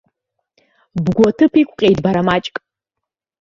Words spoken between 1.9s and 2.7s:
бара маҷк.